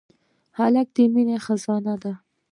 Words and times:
هلک 0.57 0.87
د 0.95 0.97
مینې 1.13 1.37
خزانه 1.45 1.95
ده. 2.03 2.13